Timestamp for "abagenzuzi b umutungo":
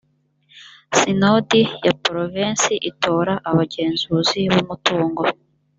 3.49-5.21